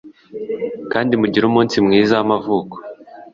kandi 0.91 1.11
mugire 1.19 1.43
umunsi 1.47 1.75
mwiza 1.85 2.13
wamavuko 2.19 2.75